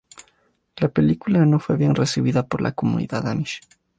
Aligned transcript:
La 0.77 0.87
película 0.89 1.45
no 1.45 1.59
fue 1.59 1.77
bien 1.77 1.93
recibida 1.93 2.47
por 2.47 2.61
la 2.63 2.71
comunidad 2.71 3.27
amish. 3.27 3.61